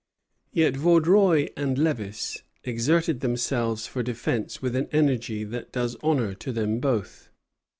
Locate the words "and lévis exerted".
1.55-3.19